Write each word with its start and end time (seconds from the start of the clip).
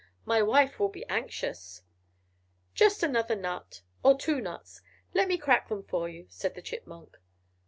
My 0.25 0.41
wife 0.41 0.79
will 0.79 0.89
be 0.89 1.05
anxious!" 1.09 1.83
"Just 2.73 3.03
another 3.03 3.35
nut 3.35 3.83
or 4.01 4.17
two 4.17 4.41
nuts; 4.41 4.81
let 5.13 5.27
me 5.27 5.37
crack 5.37 5.69
them 5.69 5.83
for 5.83 6.09
you," 6.09 6.25
said 6.27 6.55
the 6.55 6.61
Chipmunk. 6.63 7.17